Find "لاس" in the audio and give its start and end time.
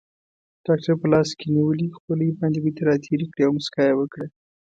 1.13-1.29